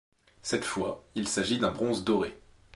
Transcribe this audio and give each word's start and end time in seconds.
Cette 0.41 0.65
fois, 0.65 1.03
il 1.13 1.27
s'agit 1.27 1.59
d'un 1.59 1.69
bronze 1.69 2.03
doré. 2.03 2.35